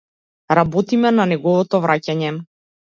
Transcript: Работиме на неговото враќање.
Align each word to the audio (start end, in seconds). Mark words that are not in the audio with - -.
Работиме 0.59 1.13
на 1.21 1.29
неговото 1.35 1.85
враќање. 1.87 2.35